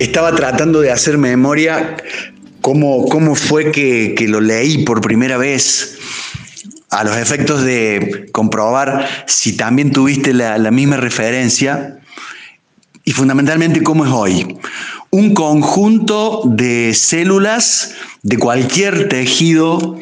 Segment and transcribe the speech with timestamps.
[0.00, 1.96] estaba tratando de hacer memoria
[2.60, 5.98] cómo, cómo fue que, lo leí por primera vez
[6.88, 11.98] a los efectos de comprobar si también tuviste la, la misma referencia
[13.04, 14.58] y fundamentalmente cómo es hoy.
[15.10, 19.98] Un conjunto de células de cualquier tejido,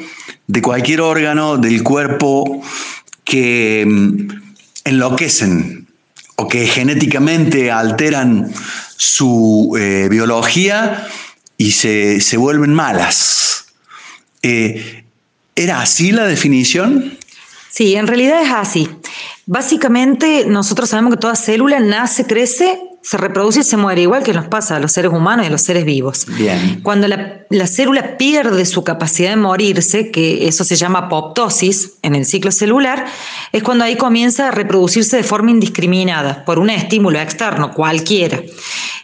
[0.47, 2.63] de cualquier órgano del cuerpo
[3.25, 4.29] que mm,
[4.85, 5.89] enloquecen
[6.37, 8.53] o que genéticamente alteran
[8.99, 11.07] su eh, biología
[11.57, 13.67] y se, vuelven malas.
[14.43, 15.05] Eh,
[15.55, 17.17] ¿Era así la definición?
[17.71, 18.91] Sí, en realidad es así.
[19.47, 24.33] Básicamente, nosotros sabemos que toda célula nace, crece se reproduce y se muere, igual que
[24.33, 26.27] nos pasa a los seres humanos y a los seres vivos.
[26.37, 26.81] Bien.
[26.83, 32.27] Cuando la, célula pierde su capacidad de morirse, que eso se llama apoptosis en el
[32.27, 33.07] ciclo celular,
[33.53, 38.43] es cuando ahí comienza a reproducirse de forma indiscriminada por un estímulo externo, cualquiera.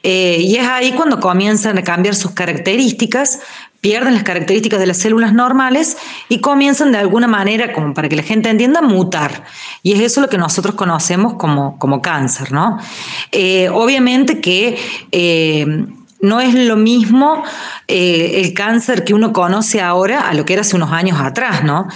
[0.03, 3.41] Eh, y es ahí cuando comienzan a cambiar sus características,
[3.85, 5.99] pierden las características de las células normales
[6.31, 9.45] y comienzan de alguna manera, como para que la gente entienda, a mutar.
[9.83, 12.79] Y es eso lo que nosotros conocemos como, como cáncer, ¿no?
[13.31, 14.79] Eh, obviamente que
[15.13, 15.67] eh,
[16.23, 17.45] no es lo mismo
[17.87, 21.63] eh, el cáncer que uno conoce ahora a lo que era hace unos años atrás,
[21.63, 21.87] ¿no?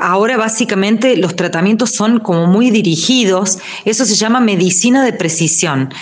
[0.00, 5.92] ahora básicamente los tratamientos son como muy dirigidos, eso se llama medicina de precisión.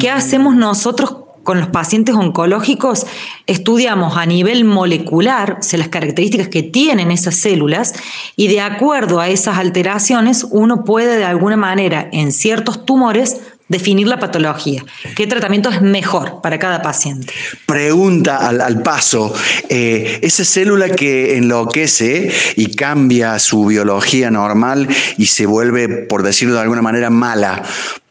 [0.00, 0.16] ¿Qué ah.
[0.16, 3.06] hacemos nosotros con los pacientes oncológicos
[3.48, 7.92] estudiamos a nivel molecular las características que tienen esas células
[8.36, 14.06] y de acuerdo a esas alteraciones uno puede de alguna manera en ciertos tumores definir
[14.06, 14.84] la patología.
[15.16, 17.32] ¿Qué tratamiento es mejor para cada paciente?
[17.66, 19.34] Pregunta al, paso,
[19.68, 24.86] eh, esa célula que enloquece y cambia su biología normal
[25.18, 27.64] y se vuelve, por decirlo de alguna manera, mala,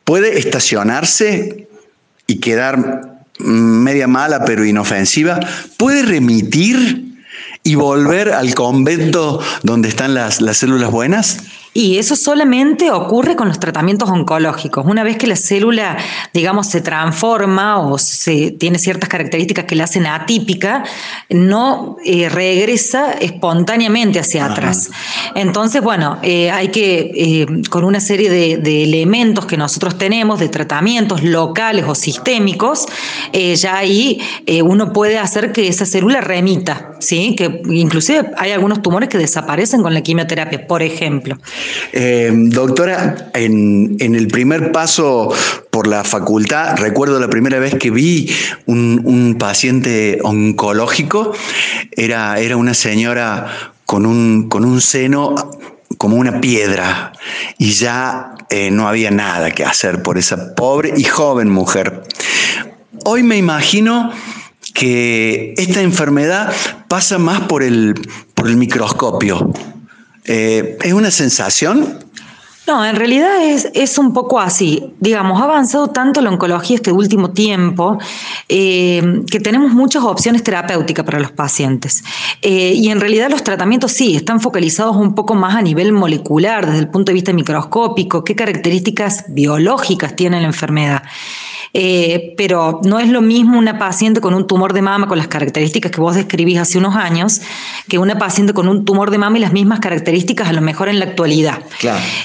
[0.04, 1.70] ¿puede estacionarse
[2.28, 3.09] y quedar
[3.40, 5.40] media mala pero inofensiva,
[5.78, 7.10] puede remitir
[7.64, 11.40] y volver al convento donde están las, las células buenas?
[11.74, 14.86] Y eso solamente ocurre con los tratamientos oncológicos.
[14.88, 15.98] Una vez que la célula,
[16.34, 20.84] digamos, se transforma o se, tiene ciertas características que la hacen atípica,
[21.30, 24.90] no eh, regresa espontáneamente hacia atrás.
[25.36, 30.40] Entonces, bueno, eh, hay que, eh, con una serie de, de, elementos que nosotros tenemos,
[30.40, 32.88] de tratamientos locales o sistémicos,
[33.32, 34.20] ya ahí
[34.64, 37.36] uno puede hacer que esa célula remita, ¿sí?
[37.36, 41.38] Que inclusive hay algunos tumores que desaparecen con la quimioterapia, por ejemplo.
[41.94, 45.34] Eh, doctora, en, el primer paso
[45.72, 48.30] por la facultad, recuerdo la primera vez que vi
[48.66, 51.34] un, paciente oncológico,
[51.92, 55.36] era, era una señora con un, con un seno
[55.98, 57.12] como una piedra
[57.58, 62.04] y ya eh, no había nada que hacer por esa pobre y joven mujer.
[63.06, 64.12] Hoy me imagino
[64.74, 66.54] que esta enfermedad
[66.88, 67.96] pasa más por el,
[68.34, 69.52] por el microscopio.
[70.32, 71.98] Eh, ¿Es una sensación?
[72.68, 74.94] No, en realidad es, es, un poco así.
[75.00, 77.98] Digamos, ha avanzado tanto la oncología este último tiempo
[78.48, 82.04] eh, que tenemos muchas opciones terapéuticas para los pacientes.
[82.44, 86.68] Eh, y en realidad los tratamientos sí, están focalizados un poco más a nivel molecular,
[86.68, 91.02] desde el punto de vista microscópico, qué características biológicas tiene la enfermedad.
[91.74, 95.28] Eh, pero no es lo mismo una paciente con un tumor de mama con las
[95.28, 97.42] características que vos describís hace unos años
[97.88, 100.90] que una paciente con un tumor de mama y las mismas características a lo mejor
[100.90, 101.60] en la actualidad.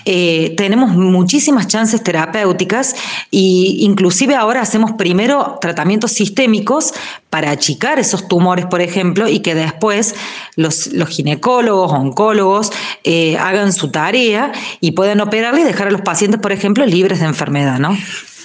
[0.07, 2.95] Eh, tenemos muchísimas chances terapéuticas
[3.31, 6.95] e inclusive ahora hacemos primero tratamientos sistémicos
[7.29, 10.15] para achicar esos tumores, por ejemplo, y que después
[10.57, 12.71] los, los ginecólogos, oncólogos
[13.03, 17.21] eh, hagan su tarea y puedan operarle y dejar a los pacientes, por ejemplo, libres
[17.21, 17.97] de enfermedad, ¿no?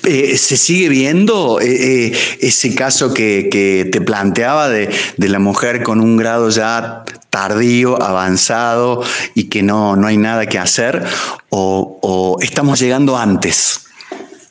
[0.05, 5.99] Eh, ¿Se sigue viendo eh, eh, ese caso que, te planteaba de, la mujer con
[5.99, 9.03] un grado ya tardío, avanzado
[9.35, 11.03] y que no, no hay nada que hacer?
[11.49, 13.85] ¿O, estamos llegando antes?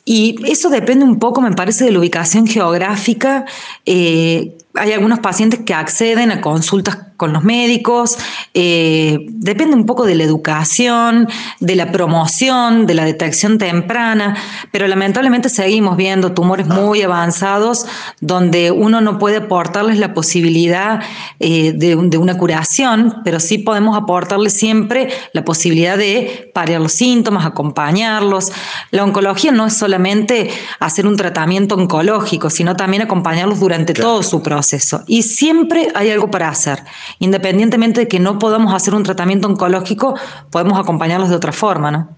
[0.05, 3.45] Y eso depende un poco, me parece, de la ubicación geográfica.
[3.85, 8.17] hay algunos pacientes que acceden a consultas con los médicos,
[8.53, 11.27] eh, depende un poco de la educación,
[11.59, 14.37] de la promoción, de la detección temprana,
[14.71, 17.85] pero lamentablemente seguimos viendo tumores muy avanzados
[18.21, 21.01] donde uno no puede aportarles la posibilidad
[21.41, 27.45] eh, de, una curación, pero sí podemos aportarles siempre la posibilidad de paliar los síntomas,
[27.45, 28.53] acompañarlos.
[28.91, 30.49] La oncología no es solamente
[30.79, 35.03] hacer un tratamiento oncológico, sino también acompañarlos durante todo su proceso.
[35.05, 36.79] Y siempre hay algo para hacer.
[37.17, 40.15] Independientemente de que no podamos hacer un tratamiento oncológico,
[40.51, 42.09] podemos acompañarlos de otra forma, ¿no?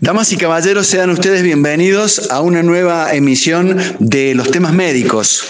[0.00, 5.42] Damas y caballeros, sean ustedes bienvenidos a una nueva emisión de Los temas médicos,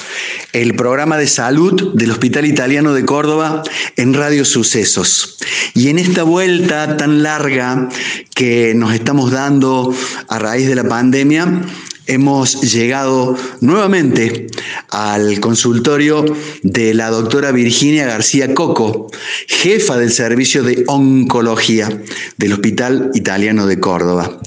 [0.54, 3.62] el programa de salud del Hospital Italiano de Córdoba
[3.96, 5.36] en Radio Sucesos.
[5.74, 7.90] Y en esta vuelta tan larga
[8.34, 9.94] que nos estamos dando
[10.28, 11.60] a raíz de la pandemia,
[12.08, 14.49] hemos llegado nuevamente
[14.90, 16.25] al consultorio
[16.62, 19.10] de la doctora Virginia García Coco,
[19.46, 22.02] jefa del servicio de oncología
[22.38, 24.40] del Hospital Italiano de Córdoba.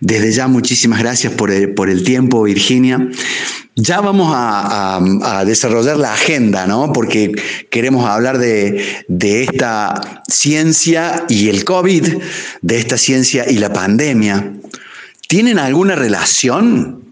[0.00, 3.08] Desde ya muchísimas gracias por el, tiempo, Virginia.
[3.74, 6.92] Ya vamos a, desarrollar la agenda, ¿no?
[6.92, 7.32] Porque
[7.70, 12.06] queremos hablar de, de, esta ciencia y el COVID,
[12.60, 14.52] de esta ciencia y la pandemia.
[15.28, 17.05] ¿Tienen alguna relación?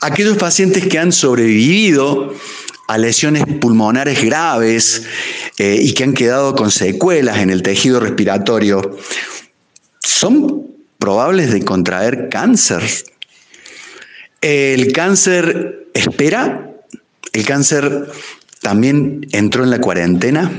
[0.00, 2.34] Aquellos pacientes que han sobrevivido
[2.88, 5.04] a lesiones pulmonares graves
[5.58, 8.98] eh, y que han quedado con secuelas en el tejido respiratorio,
[10.00, 10.66] son
[10.98, 12.82] probables de contraer cáncer.
[14.40, 16.70] El cáncer espera,
[17.32, 18.10] el cáncer
[18.60, 20.50] también entró en la cuarentena.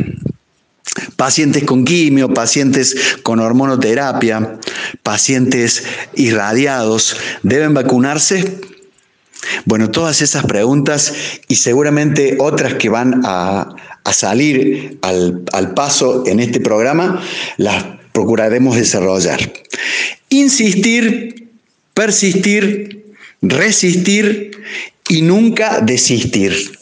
[1.16, 4.60] Pacientes con quimio, pacientes con hormonoterapia,
[5.02, 5.84] pacientes
[6.16, 8.60] irradiados, ¿deben vacunarse?
[9.66, 11.14] Bueno, todas esas preguntas
[11.48, 13.76] y seguramente otras que van a,
[14.12, 17.22] salir al, paso en este programa,
[17.58, 19.54] las procuraremos desarrollar.
[20.30, 21.50] Insistir,
[21.94, 24.52] persistir, resistir
[25.10, 26.78] y nunca desistir.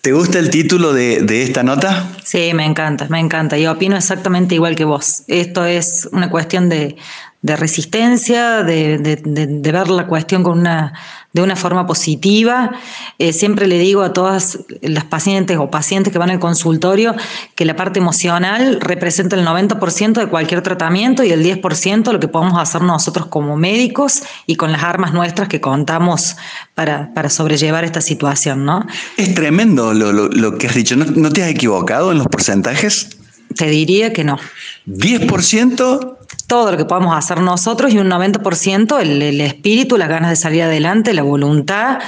[0.00, 2.16] ¿Te gusta el título de, esta nota?
[2.30, 3.58] Sí, me encanta, me encanta.
[3.58, 5.24] Yo opino exactamente igual que vos.
[5.26, 6.96] Esto es una cuestión de,
[7.42, 10.92] resistencia, de, de, ver la cuestión con una
[11.32, 12.72] de una forma positiva.
[13.18, 17.14] Eh, siempre le digo a todas las pacientes o pacientes que van al consultorio
[17.54, 22.28] que la parte emocional representa el 90% de cualquier tratamiento y el 10% lo que
[22.28, 26.36] podemos hacer nosotros como médicos y con las armas nuestras que contamos
[26.74, 28.64] para, sobrellevar esta situación.
[28.64, 28.84] ¿no?
[29.16, 30.96] Es tremendo lo, que has dicho.
[30.96, 33.10] ¿No, te has equivocado en los porcentajes?
[33.56, 34.38] Te diría que no.
[34.86, 36.18] ¿10%?
[36.50, 40.36] todo lo que podamos hacer nosotros y un 90% el, el espíritu, las ganas de
[40.36, 42.00] salir adelante, la voluntad.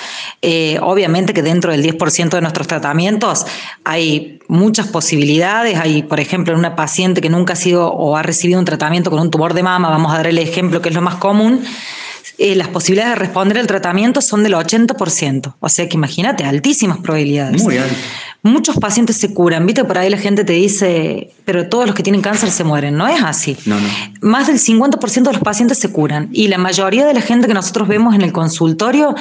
[0.42, 3.46] Eh, obviamente que dentro del 10% de nuestros tratamientos
[3.84, 5.78] hay muchas posibilidades.
[5.78, 9.10] Hay, por ejemplo, en una paciente que nunca ha sido o ha recibido un tratamiento
[9.10, 11.64] con un tumor de mama, vamos a dar el ejemplo que es lo más común.
[12.38, 15.55] Eh, las posibilidades de responder al tratamiento son del 80%.
[15.61, 17.62] O sea que imagínate, altísimas probabilidades.
[17.62, 17.94] Muy alto.
[18.43, 22.02] Muchos pacientes se curan, viste, por ahí la gente te dice, pero todos los que
[22.02, 22.96] tienen cáncer se mueren.
[22.96, 23.56] No es así.
[23.67, 23.88] No, no.
[24.20, 26.29] Más del 50% de los pacientes se curan.
[26.32, 29.14] Y la mayoría de la gente que nosotros vemos en el consultorio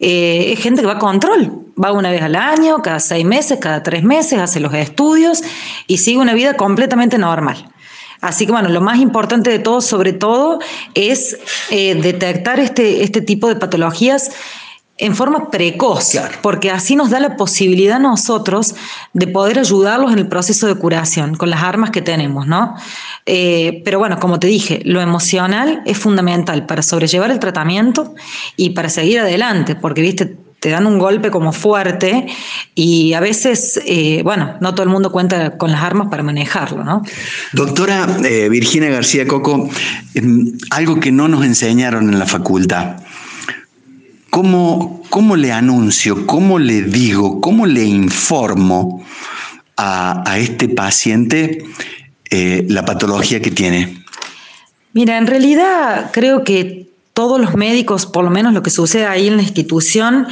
[0.00, 1.66] eh, es gente que va a control.
[1.82, 5.42] Va una vez al año, cada seis meses, cada tres meses, hace los estudios
[5.86, 7.68] y sigue una vida completamente normal.
[8.24, 10.58] Así que bueno, lo más importante de todo, sobre todo,
[10.94, 11.36] es
[11.70, 14.30] eh, detectar este, este tipo de patologías
[14.96, 18.74] en forma precoz, porque así nos da la posibilidad a nosotros
[19.12, 22.76] de poder ayudarlos en el proceso de curación con las armas que tenemos, ¿no?
[23.26, 28.14] Eh, pero bueno, como te dije, lo emocional es fundamental para sobrellevar el tratamiento
[28.56, 32.26] y para seguir adelante, porque, viste, te dan un golpe como fuerte
[32.74, 36.82] y a veces, eh, bueno, no todo el mundo cuenta con las armas para manejarlo,
[36.82, 37.02] ¿no?
[37.52, 39.68] Doctora eh, Virginia García Coco,
[40.14, 42.96] em, algo que no nos enseñaron en la facultad.
[44.30, 49.04] ¿Cómo, cómo le anuncio, cómo le digo, cómo le informo
[49.76, 51.62] a, este paciente
[52.30, 54.02] eh, la patología que tiene?
[54.94, 56.83] Mira, en realidad creo que
[57.14, 60.26] todos los médicos, por lo menos lo que sucede ahí en la institución,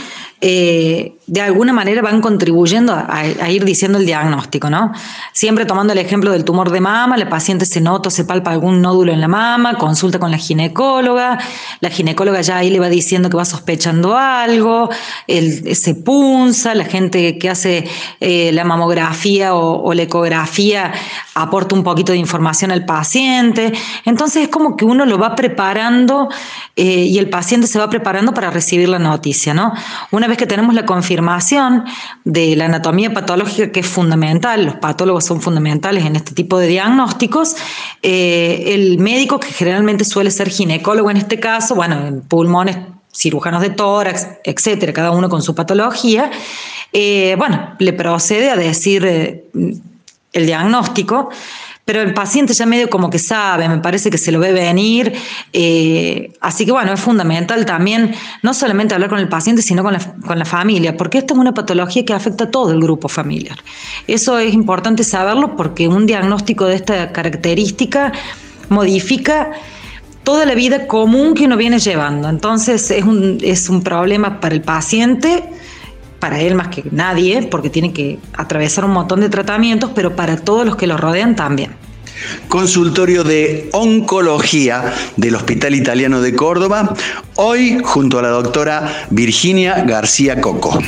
[0.45, 4.93] eh, de alguna manera van contribuyendo a, ir diciendo el diagnóstico, ¿no?
[5.33, 8.83] Siempre tomando el ejemplo del tumor de mama, la paciente se nota, se palpa algún
[8.83, 11.39] nódulo en la mama, consulta con la ginecóloga,
[11.79, 14.91] la ginecóloga ya ahí le va diciendo que va sospechando algo,
[15.29, 20.93] se punza, la gente que hace eh, la mamografía o, la ecografía
[21.35, 23.73] aporta un poquito de información al paciente,
[24.05, 26.29] entonces es como que uno lo va preparando
[26.75, 29.73] eh, y el paciente se va preparando para recibir la noticia, ¿no?
[30.11, 31.85] Una vez que tenemos la confirmación
[32.25, 36.67] de la anatomía patológica, que es fundamental, los patólogos son fundamentales en este tipo de
[36.67, 37.55] diagnósticos,
[38.03, 42.77] eh, el médico, que generalmente suele ser ginecólogo en este caso, bueno, en pulmones,
[43.15, 46.31] cirujanos de tórax, etcétera, cada uno con su patología,
[46.93, 49.45] eh, bueno, le procede a decir eh,
[50.33, 51.29] el diagnóstico
[51.85, 55.12] pero el paciente ya medio como que sabe, me parece que se lo ve venir.
[55.53, 59.95] Eh, así que bueno, es fundamental también no solamente hablar con el paciente, sino con
[59.95, 63.09] la, con la familia, porque esta es una patología que afecta a todo el grupo
[63.09, 63.59] familiar.
[64.07, 68.12] Eso es importante saberlo porque un diagnóstico de esta característica
[68.69, 69.51] modifica
[70.23, 72.29] toda la vida común que uno viene llevando.
[72.29, 75.45] Entonces es un, es un problema para el paciente,
[76.23, 80.37] para él más que nadie, porque tiene que atravesar un montón de tratamientos, pero para
[80.37, 81.73] todos los que lo rodean también.
[82.47, 86.95] Consultorio de Oncología del Hospital Italiano de Córdoba,
[87.35, 90.79] hoy junto a la doctora Virginia García Coco.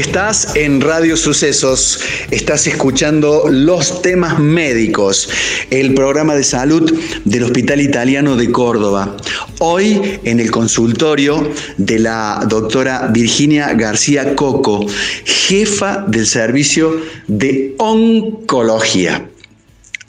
[0.00, 5.28] Estás en Radio Sucesos, estás escuchando Los temas médicos,
[5.68, 6.90] el programa de salud
[7.26, 9.14] del Hospital Italiano de Córdoba.
[9.58, 14.86] Hoy en el consultorio de la doctora Virginia García Coco,
[15.26, 19.28] jefa del servicio de oncología.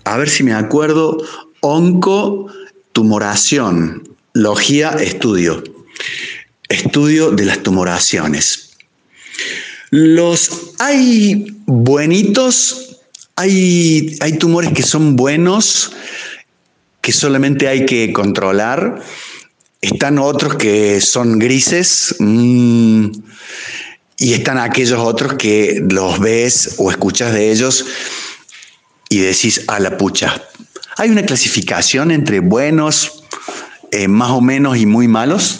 [0.05, 1.17] A ver si me acuerdo,
[1.59, 5.61] oncotumoración, logía estudio,
[6.69, 8.70] estudio de las tumoraciones.
[9.91, 12.97] Los hay buenitos,
[13.35, 15.91] hay, hay tumores que son buenos,
[17.01, 19.01] que solamente hay que controlar.
[19.81, 23.07] Están otros que son grises mm,
[24.17, 27.85] y están aquellos otros que los ves o escuchas de ellos
[29.09, 30.41] y decís a la pucha.
[30.95, 33.23] ¿Hay una clasificación entre buenos,
[33.91, 35.59] eh, más o menos y muy malos?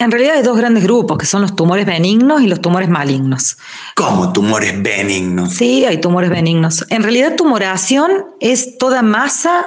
[0.00, 3.58] En realidad hay dos grandes grupos, que son los tumores benignos y los tumores malignos.
[3.96, 5.54] ¿Cómo tumores benignos?
[5.54, 6.86] Sí, hay tumores benignos.
[6.88, 9.66] En realidad tumoración es toda masa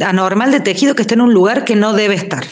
[0.00, 2.44] anormal de tejido que está en un lugar que no debe estar.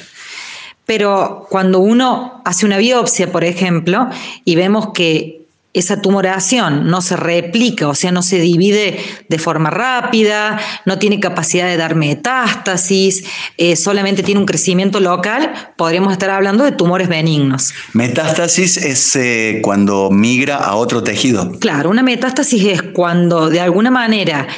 [0.84, 4.08] Pero cuando uno hace una biopsia, por ejemplo,
[4.44, 5.35] y vemos que
[5.78, 11.20] esa tumoración no se replica, o sea, no se divide de forma rápida, no tiene
[11.20, 13.24] capacidad de dar metástasis,
[13.58, 17.74] eh, solamente tiene un crecimiento local, podríamos estar hablando de tumores benignos.
[17.92, 21.52] Metástasis es eh, cuando migra a otro tejido.
[21.58, 24.48] Claro, una metástasis es cuando de alguna manera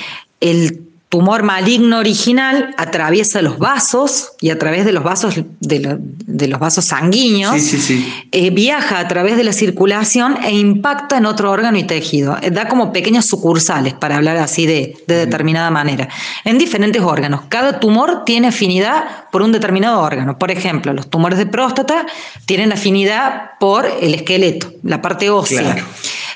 [0.40, 6.60] el tumor maligno original atraviesa los vasos y a través de los vasos, de, los
[6.60, 7.56] vasos sanguíneos
[8.30, 12.36] eh, viaja a través de la circulación e impacta en otro órgano y tejido.
[12.42, 16.08] Eh, da como pequeñas sucursales, para hablar así de, determinada manera,
[16.44, 17.42] en diferentes órganos.
[17.48, 20.38] Cada tumor tiene afinidad por un determinado órgano.
[20.38, 22.06] Por ejemplo, los tumores de próstata
[22.44, 25.76] tienen afinidad por el esqueleto, la parte ósea.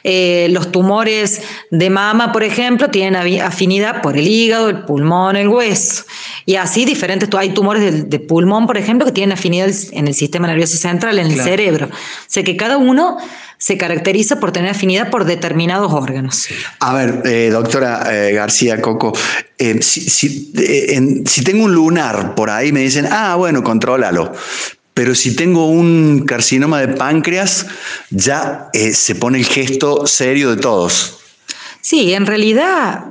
[0.04, 5.48] Eh, los tumores de mama, por ejemplo, tienen afinidad por el hígado, el pulmón, el
[5.48, 6.04] hueso.
[6.44, 10.46] Y así diferentes, hay tumores de, pulmón, por ejemplo, que tienen afinidad en el sistema
[10.48, 11.86] nervioso central, en el cerebro.
[11.86, 13.18] O sea que cada uno
[13.58, 16.48] se caracteriza por tener afinidad por determinados órganos.
[16.80, 19.12] A ver, eh, doctora eh, García Coco,
[19.80, 24.32] si, si tengo un lunar por ahí, me dicen, ah, bueno, contrólalo.
[24.94, 27.66] Pero si tengo un carcinoma de páncreas,
[28.10, 31.18] ya eh, se pone el gesto serio de todos.
[31.80, 33.06] Sí, en realidad,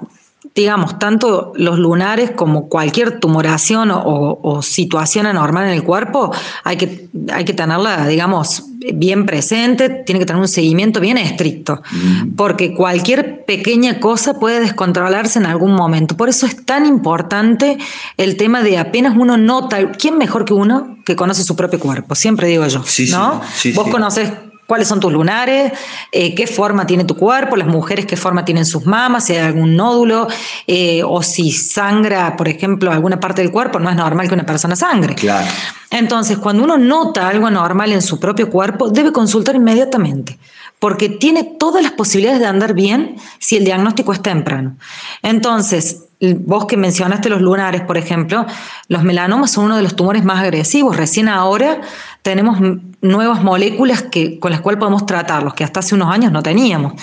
[0.56, 6.32] digamos, tanto los lunares como cualquier tumoración o, situación anormal en el cuerpo,
[6.64, 11.82] hay que, hay que tenerla, digamos, bien presente, tiene que tener un seguimiento bien estricto,
[11.92, 12.36] mm.
[12.36, 16.18] porque cualquier pequeña cosa puede descontrolarse en algún momento.
[16.18, 17.78] Por eso es tan importante
[18.18, 22.16] el tema de apenas uno nota, ¿quién mejor que uno que conoce su propio cuerpo?
[22.16, 23.42] Siempre digo yo, ¿no?
[23.76, 24.32] Vos conoces
[24.72, 25.74] cuáles son tus lunares,
[26.14, 29.40] eh, qué forma tiene tu cuerpo, las mujeres qué forma tienen sus mamas, si hay
[29.40, 30.30] algún nódulo,
[30.66, 34.46] eh, o si sangra, por ejemplo, alguna parte del cuerpo, no es normal que una
[34.46, 35.16] persona sangre.
[35.16, 35.46] Claro.
[35.90, 40.40] Entonces, cuando uno nota algo anormal en su propio cuerpo, debe consultar inmediatamente,
[40.80, 44.78] porque tiene todas las posibilidades de andar bien si el diagnóstico es temprano.
[45.22, 48.46] Entonces, vos que mencionaste los lunares, por ejemplo,
[48.88, 50.96] los melanomas son uno de los tumores más agresivos.
[50.96, 51.82] Recién ahora
[52.22, 52.60] tenemos
[53.02, 56.94] nuevas moléculas que, con las cuales podemos tratarlos, que hasta hace unos años no teníamos.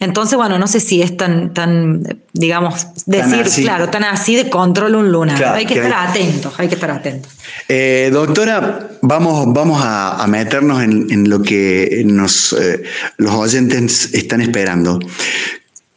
[0.00, 4.96] Entonces, bueno, no sé si es tan, tan digamos, decir, claro, tan así de control
[4.96, 5.42] un lunar.
[5.44, 7.32] hay que, estar atentos, hay que estar atentos.
[7.68, 12.82] Eh, doctora, vamos, vamos a, meternos en, lo que nos, eh,
[13.18, 14.98] los oyentes están esperando.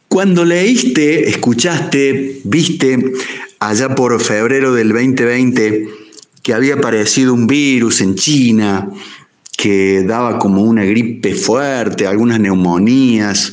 [0.08, 3.12] Cuando leíste, escuchaste, viste
[3.60, 5.88] allá por febrero del 2020
[6.42, 8.88] que había aparecido un virus en China
[9.56, 13.52] que daba como una gripe fuerte, algunas neumonías,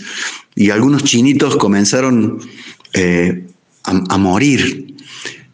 [0.55, 2.39] y algunos chinitos comenzaron
[2.93, 3.43] eh,
[3.83, 4.95] a, morir.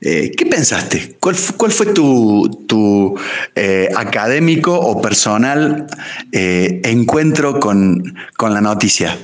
[0.01, 1.15] Eh, ¿Qué pensaste?
[1.19, 3.17] ¿Cuál, fue tu,
[3.55, 5.87] eh, académico o personal
[6.31, 9.17] encuentro con, con, la noticia?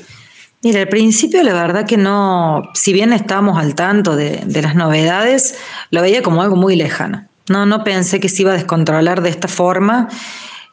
[0.68, 4.76] Mira, al principio la verdad que no, si bien estábamos al tanto de, de las
[4.76, 5.56] novedades,
[5.92, 7.26] lo veía como algo muy lejano.
[7.48, 10.10] No, no pensé que se iba a descontrolar de esta forma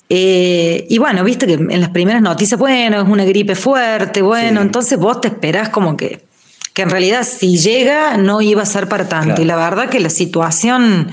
[0.09, 4.61] eh, y bueno, viste que en las primeras noticias, bueno, es una gripe fuerte, bueno,
[4.61, 6.25] entonces vos te esperás como que,
[6.73, 9.41] que en realidad si llega no iba a ser para tanto.
[9.41, 11.11] Y la verdad que la situación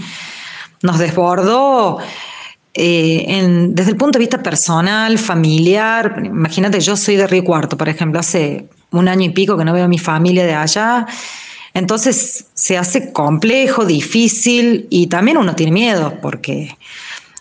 [0.82, 2.00] nos desbordó
[2.74, 6.22] eh, desde el punto de vista personal, familiar.
[6.24, 9.74] Imagínate, yo soy de Río Cuarto, por ejemplo, hace un año y pico que no
[9.74, 11.06] veo a mi familia de allá.
[11.74, 16.78] Entonces se hace complejo, difícil y también uno tiene miedo porque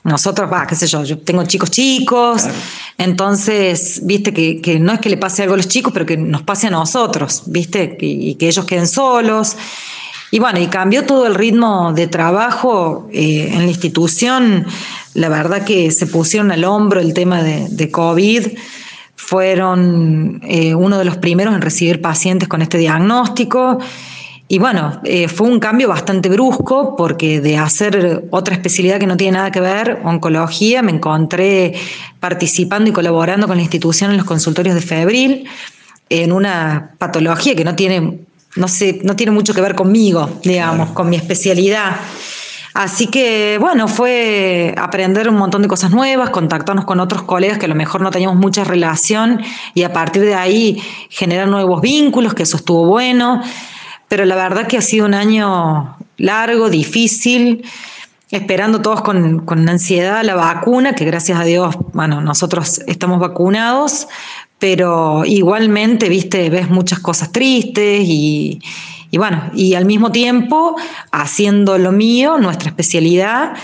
[0.05, 2.45] nosotros, va, qué sé yo, yo tengo chicos chicos,
[2.97, 6.43] entonces, viste, que, no es que le pase algo a los chicos, pero que nos
[6.43, 9.57] pase a nosotros, viste, y, que ellos queden solos.
[10.31, 14.67] Y bueno, y cambió todo el ritmo de trabajo eh, en la institución.
[15.15, 18.47] La verdad que se pusieron al hombro el tema de, COVID.
[19.17, 23.79] Fueron eh, uno de los primeros en recibir pacientes con este diagnóstico.
[24.47, 29.17] Y bueno, eh, fue un cambio bastante brusco porque de hacer otra especialidad que no
[29.17, 31.75] tiene nada que ver, oncología, me encontré
[32.19, 35.49] participando y colaborando con la institución en los consultorios de febril
[36.11, 38.19] en una patología que no tiene,
[38.57, 41.97] no sé, no tiene mucho que ver conmigo, digamos, con mi especialidad.
[42.73, 47.66] Así que bueno, fue aprender un montón de cosas nuevas, contactarnos con otros colegas que
[47.66, 49.40] a lo mejor no teníamos mucha relación
[49.75, 53.42] y a partir de ahí generar nuevos vínculos, que eso estuvo bueno
[54.11, 57.64] pero la verdad que ha sido un año largo, difícil,
[58.33, 64.08] esperando todos con, ansiedad la vacuna, que gracias a Dios, bueno, nosotros estamos vacunados,
[64.61, 68.61] pero igualmente, viste, ves muchas cosas tristes y,
[69.17, 70.77] bueno, y al mismo tiempo
[71.11, 73.55] haciendo lo mío, nuestra especialidad,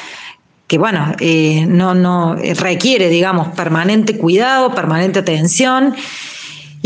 [0.66, 5.94] que bueno, eh, no, no requiere, digamos, permanente cuidado, permanente atención.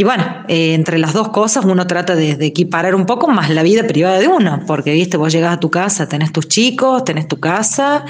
[0.00, 3.62] Y bueno, eh, entre las dos cosas uno trata de, equiparar un poco más la
[3.62, 7.28] vida privada de uno, porque viste, vos llegas a tu casa, tenés tus chicos, tenés
[7.28, 8.04] tu casa,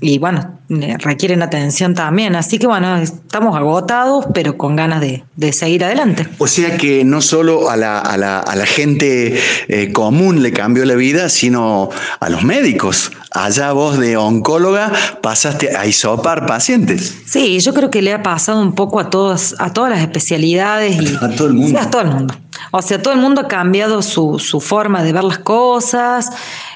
[0.00, 2.36] y bueno, requieren atención también.
[2.36, 6.26] Así que bueno, estamos agotados, pero con ganas de, seguir adelante.
[6.38, 10.52] O sea que no solo a la, a la, a la gente eh, común le
[10.52, 11.88] cambió la vida, sino
[12.20, 13.10] a los médicos.
[13.30, 17.14] Allá vos de oncóloga pasaste a isopar pacientes.
[17.26, 21.00] Sí, yo creo que le ha pasado un poco a todos, a todas las especialidades
[21.00, 21.78] y a todo el mundo.
[21.78, 22.34] a todo el mundo.
[22.70, 26.30] O sea, todo el mundo ha cambiado su, su forma de ver las cosas.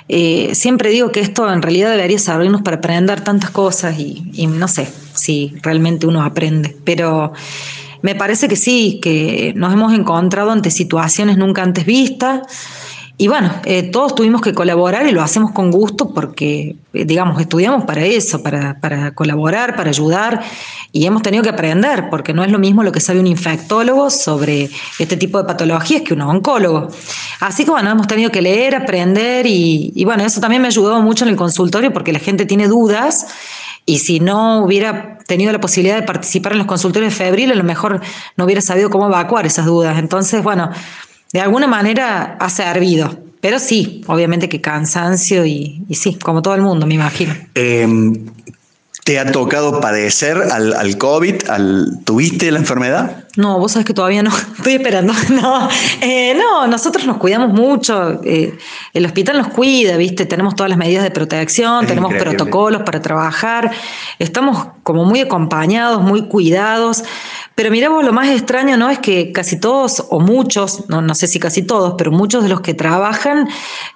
[0.09, 4.69] Eh, siempre digo que esto en realidad debería servirnos para aprender tantas cosas y, no
[4.69, 7.33] sé si realmente uno aprende, pero
[8.03, 12.41] me parece que sí, que nos hemos encontrado ante situaciones nunca antes vistas
[13.23, 17.41] y bueno, eh, todos tuvimos que colaborar y lo hacemos con gusto porque, eh, digamos,
[17.41, 20.43] estudiamos para eso, para, para, colaborar, para ayudar
[20.91, 24.11] y hemos tenido que aprender porque no es lo mismo lo que sabe un infectólogo
[24.11, 26.89] sobre este tipo de patologías que un oncólogo.
[27.39, 31.01] Así que bueno, hemos tenido que leer, aprender y, y bueno, eso también me ayudó
[31.01, 33.29] mucho en el consultorio porque la gente tiene dudas
[33.87, 37.55] y si no hubiera tenido la posibilidad de participar en los consultorios de febril, a
[37.55, 38.01] lo mejor
[38.37, 39.97] no hubiera sabido cómo evacuar esas dudas.
[40.01, 40.73] Entonces, bueno,
[41.33, 43.19] de alguna manera ha servido.
[43.41, 47.35] Pero sí, obviamente que cansancio y, sí, como todo el mundo, me imagino.
[47.55, 48.27] Em,
[49.05, 51.49] ¿Te ha tocado padecer al, al, COVID?
[51.49, 53.25] Al, ¿Tuviste la enfermedad?
[53.37, 54.31] No, vos sabés que todavía no.
[54.57, 55.13] Estoy esperando.
[55.31, 55.69] No,
[56.01, 58.21] eh, no nosotros nos cuidamos mucho.
[58.23, 58.57] Eh,
[58.93, 60.25] el hospital nos cuida, ¿viste?
[60.27, 63.73] Tenemos todas las medidas de protección, tenemos protocolos para trabajar.
[64.21, 67.03] Estamos como muy acompañados, muy cuidados.
[67.55, 68.91] Pero mira vos, lo más extraño, ¿no?
[68.91, 72.49] Es que casi todos, o muchos, no, no sé si casi todos, pero muchos de
[72.49, 73.49] los que trabajan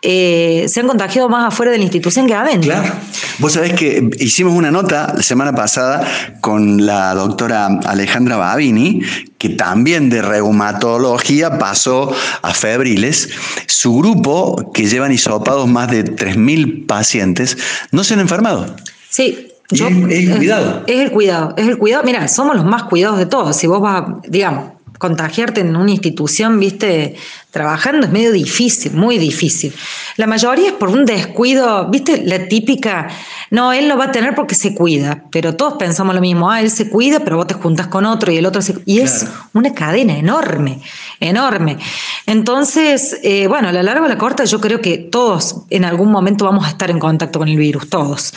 [0.03, 2.73] eh, se han contagiado más afuera de la institución que adentro.
[2.73, 2.95] Claro.
[3.39, 6.07] Vos sabés que hicimos una nota la semana pasada
[6.41, 9.01] con la doctora Alejandra Babini,
[9.39, 13.29] que también de reumatología pasó a febriles.
[13.67, 17.57] Su grupo, que llevan hisopados más de 3.000 pacientes,
[17.91, 18.77] no se han enfermado.
[19.09, 20.85] Sí, es, el cuidado.
[20.87, 22.05] Es, el cuidado, es el cuidado.
[22.05, 23.57] Mira, somos los más cuidados de todos.
[23.57, 27.17] Si vos vas, digamos, contagiarte en una institución, viste,
[27.57, 29.73] trabajando es medio difícil, muy difícil.
[30.19, 33.09] La mayoría es por un descuido, viste, la típica,
[33.51, 36.61] no, él lo va a tener porque se cuida, pero todos pensamos lo mismo, ah,
[36.61, 38.75] él se cuida, pero vos te juntas con otro y el otro se...
[38.85, 40.83] Y es una cadena enorme,
[41.19, 41.79] enorme.
[42.27, 45.87] Entonces, eh, bueno, a la larga o a la corta, yo creo que todos en
[45.87, 48.35] algún momento vamos a estar en contacto con el virus, todos.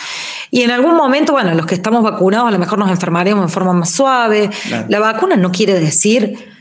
[0.49, 3.49] Y en algún momento, bueno, los que estamos vacunados a lo mejor nos enfermaremos en
[3.49, 4.49] forma más suave.
[4.87, 6.58] La vacuna no quiere decir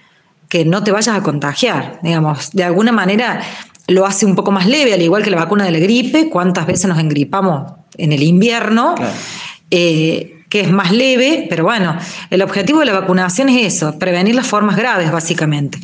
[0.49, 3.41] que no te vayas a contagiar, digamos, de alguna manera
[3.87, 6.67] lo hace un poco más leve, al igual que la vacuna de la gripe, cuántas
[6.67, 8.95] veces nos engripamos en el invierno,
[9.71, 11.97] eh, que es más leve, pero bueno,
[12.31, 15.79] el objetivo de la vacunación es eso, prevenir las formas graves básicamente.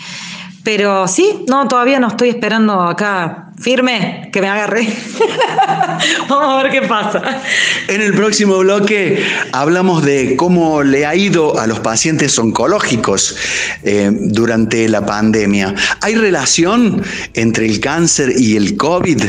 [0.65, 4.89] Pero sí, no, todavía no estoy esperando acá firme que me agarre.
[6.29, 7.43] Vamos a ver qué pasa.
[7.87, 13.37] En el próximo bloque hablamos de cómo le ha ido a los pacientes oncológicos
[13.83, 15.75] eh, durante la pandemia.
[16.01, 17.03] ¿Hay relación
[17.35, 19.23] entre el cáncer y el COVID?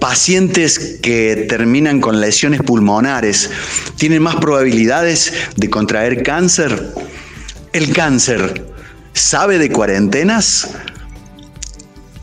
[0.00, 3.48] Pacientes que terminan con lesiones pulmonares
[3.96, 6.92] tienen más probabilidades de contraer cáncer.
[7.72, 8.71] El cáncer
[9.12, 10.70] sabe de cuarentenas?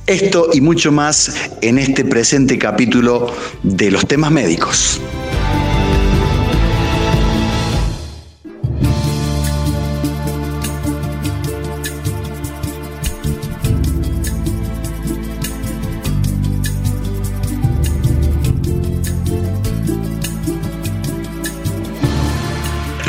[0.07, 3.31] Esto y mucho más en este presente capítulo
[3.63, 4.99] de los temas médicos.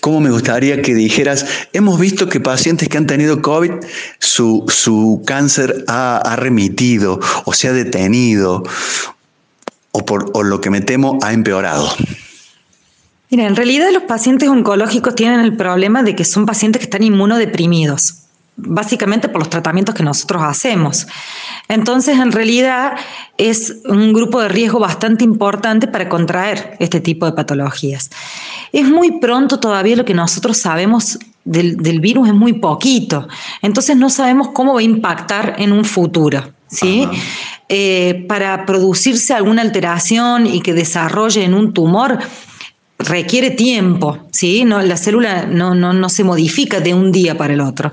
[0.00, 3.72] ¿Cómo me gustaría que dijeras, hemos visto que pacientes que han tenido COVID,
[4.18, 8.64] su, cáncer ha, remitido o se ha detenido
[9.92, 11.88] o, por, o lo que me temo ha empeorado?
[13.30, 17.02] Mira, en realidad los pacientes oncológicos tienen el problema de que son pacientes que están
[17.02, 18.22] inmunodeprimidos
[18.56, 21.06] básicamente por los tratamientos que nosotros hacemos.
[21.68, 22.92] Entonces, en realidad
[23.38, 28.10] es un grupo de riesgo bastante importante para contraer este tipo de patologías.
[28.72, 33.26] Es muy pronto todavía lo que nosotros sabemos del, virus, es muy poquito.
[33.62, 36.52] Entonces, no sabemos cómo va a impactar en un futuro.
[36.68, 37.08] ¿sí?
[37.68, 42.18] Eh, para producirse alguna alteración y que desarrolle en un tumor,
[43.04, 44.64] requiere tiempo, ¿sí?
[44.64, 47.92] No, la célula no, no, se modifica de un día para el otro.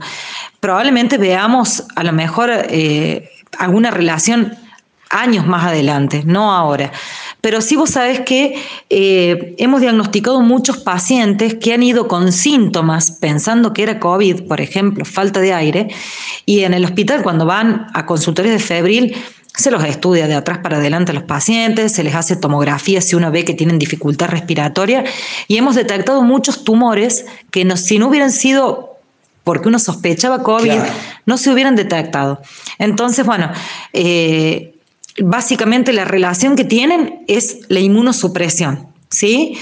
[0.60, 4.54] Probablemente veamos a lo mejor eh, alguna relación
[5.10, 6.92] años más adelante, no ahora.
[7.42, 8.56] Pero sí vos sabés que
[8.90, 14.62] eh, hemos diagnosticado muchos pacientes que han ido con síntomas pensando que era COVID, por
[14.62, 15.88] ejemplo, falta de aire,
[16.46, 19.16] y en el hospital cuando van a consultorios de febril
[19.60, 23.16] se los estudia de atrás para adelante a los pacientes, se les hace tomografía si
[23.16, 25.04] uno ve que tienen dificultad respiratoria
[25.48, 28.98] y hemos detectado muchos tumores que si no hubieran sido
[29.44, 30.80] porque uno sospechaba COVID,
[31.26, 32.40] no se hubieran detectado.
[32.78, 33.52] Entonces, bueno,
[33.94, 34.76] eh,
[35.22, 39.58] básicamente la relación que tienen es la inmunosupresión, ¿sí?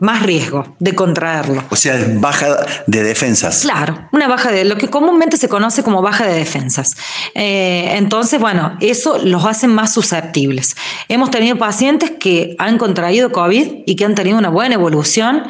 [0.00, 1.64] Más riesgo de contraerlo.
[1.70, 2.56] O sea, baja
[2.86, 3.62] de defensas.
[3.62, 6.96] Claro, una baja de lo que comúnmente se conoce como baja de defensas.
[7.34, 10.76] Eh, entonces, bueno, eso los hace más susceptibles.
[11.08, 15.42] Hemos tenido pacientes que han contraído COVID y que han tenido una buena evolución.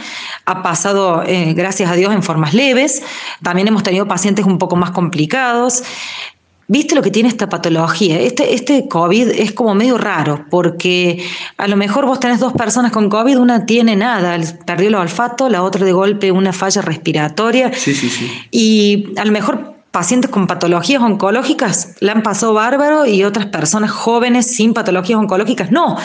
[0.46, 3.02] Ha pasado, eh, gracias a Dios, en formas leves.
[3.42, 5.82] También hemos tenido pacientes un poco más complicados.
[6.70, 8.20] ¿Viste lo que tiene esta patología?
[8.20, 11.24] Este, este COVID es como medio raro, porque
[11.56, 15.48] a lo mejor vos tenés dos personas con COVID, una tiene nada, perdió el olfato,
[15.48, 17.72] la otra de golpe una falla respiratoria.
[17.72, 18.30] Sí, sí, sí.
[18.50, 23.90] Y a lo mejor pacientes con patologías oncológicas la han pasado bárbaro y otras personas
[23.90, 25.96] jóvenes sin patologías oncológicas no.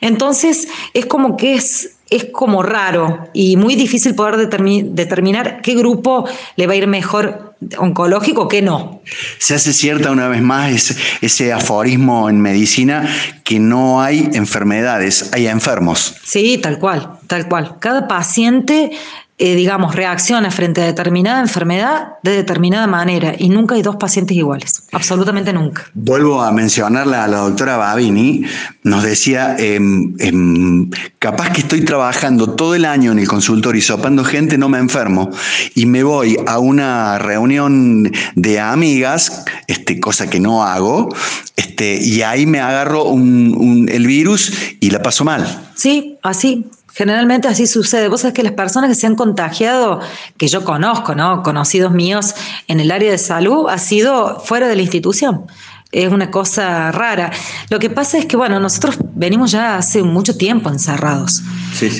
[0.00, 6.28] Entonces es como que es es como raro y muy difícil poder determinar qué grupo
[6.56, 9.02] le va a ir mejor oncológico, qué no.
[9.38, 13.08] Se hace cierta una vez más ese, aforismo en medicina
[13.44, 16.16] que no hay enfermedades, hay enfermos.
[16.24, 17.78] Sí, tal cual, tal cual.
[17.78, 18.92] Cada paciente
[19.38, 24.36] eh, digamos, reacciona frente a determinada enfermedad de determinada manera y nunca hay dos pacientes
[24.36, 25.86] iguales, absolutamente nunca.
[25.94, 28.44] Vuelvo a mencionarla a la doctora Babini,
[28.84, 33.82] nos decía, em, em, capaz que estoy trabajando todo el año en el consultorio y
[33.82, 35.30] sopando gente, no me enfermo,
[35.74, 41.08] y me voy a una reunión de amigas, este, cosa que no hago,
[41.56, 45.70] este, y ahí me agarro el virus y la paso mal.
[45.74, 48.08] Sí, así, Generalmente así sucede.
[48.08, 50.00] Vos sabés que las personas que se han contagiado,
[50.36, 51.42] que yo conozco, ¿no?
[51.42, 52.34] Conocidos míos
[52.68, 55.46] en el área de salud, ha sido fuera de la institución
[55.92, 57.30] es una cosa rara.
[57.68, 61.42] Lo que pasa es que, bueno, nosotros venimos ya hace mucho tiempo encerrados.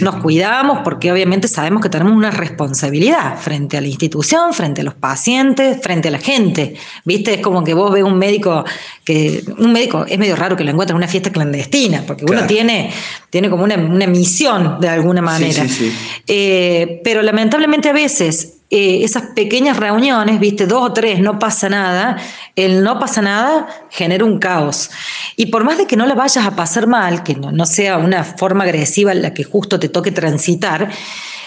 [0.01, 4.85] Nos cuidamos porque obviamente sabemos que tenemos una responsabilidad frente a la institución, frente a
[4.85, 6.75] los pacientes, frente a la gente.
[7.05, 7.35] ¿Viste?
[7.35, 8.65] Es como que vos ves un médico
[9.05, 12.47] que un médico es medio raro que lo encuentre en una fiesta clandestina, porque uno
[12.47, 12.91] tiene,
[13.31, 15.67] tiene como una, misión de alguna manera.
[16.27, 21.69] Eh, pero lamentablemente a veces eh, esas pequeñas reuniones, viste, dos o tres, no pasa
[21.69, 22.17] nada,
[22.57, 24.91] el no pasa nada genera un caos.
[25.37, 27.99] Y por más de que no la vayas a pasar mal, que no, no sea
[27.99, 30.91] una forma agresiva la que justo te toque transitar,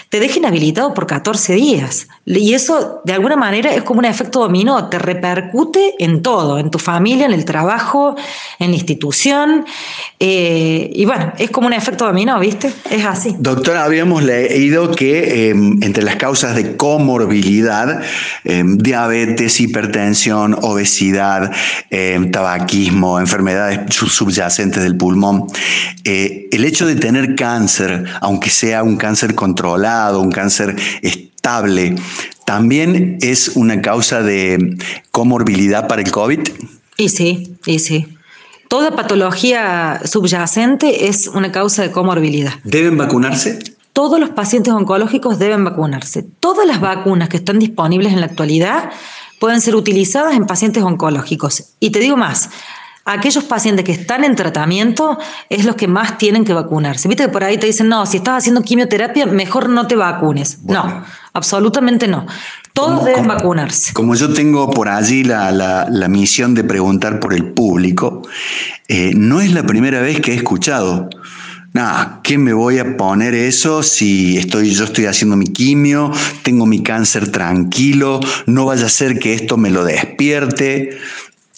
[0.08, 2.08] te deja inhabilitado por 14 días.
[2.24, 6.70] Y eso, de alguna manera, es como un efecto dominó, te repercute en todo, en
[6.70, 8.16] tu familia, en el trabajo,
[8.58, 9.64] en la institución.
[10.20, 12.72] Eh, y bueno, es como un efecto dominó, ¿viste?
[12.90, 13.34] Es así.
[13.38, 18.00] Doctora, habíamos leído que em, entre las causas de comorbilidad,
[18.44, 21.52] em, diabetes, hipertensión, obesidad,
[21.90, 25.46] em, tabaquismo, enfermedades subyacentes del pulmón,
[26.04, 31.96] eh, el hecho de tener cáncer, aunque sea un cáncer controlado, un cáncer estable,
[32.44, 34.76] ¿también es una causa de
[35.10, 36.40] comorbilidad para el COVID?
[36.96, 38.06] Y sí, y sí.
[38.68, 42.54] Toda patología subyacente es una causa de comorbilidad.
[42.64, 43.58] ¿Deben vacunarse?
[43.92, 46.24] Todos los pacientes oncológicos deben vacunarse.
[46.40, 48.90] Todas las vacunas que están disponibles en la actualidad
[49.38, 51.64] pueden ser utilizadas en pacientes oncológicos.
[51.80, 52.50] Y te digo más,
[53.06, 57.08] aquellos pacientes que están en tratamiento es los que más tienen que vacunarse.
[57.08, 60.58] Viste que por ahí te dicen, no, si estás haciendo quimioterapia, mejor no te vacunes.
[60.64, 62.26] No, absolutamente no.
[62.72, 63.94] Todos deben vacunarse.
[63.94, 68.22] Como yo tengo por allí la, misión de preguntar por el público,
[68.88, 71.08] eh, no es la primera vez que he escuchado.
[71.72, 76.10] Nada, ¿qué me voy a poner eso si estoy, yo estoy haciendo mi quimio,
[76.42, 80.96] tengo mi cáncer tranquilo, no vaya a ser que esto me lo despierte?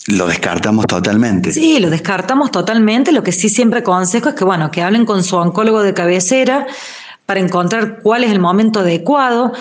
[0.09, 1.53] Lo descartamos totalmente.
[1.53, 3.13] Sí, lo descartamos totalmente.
[3.13, 6.67] Lo que sí siempre aconsejo es que, bueno, que hablen con su oncólogo de cabecera
[7.27, 9.53] para encontrar cuál es el momento adecuado.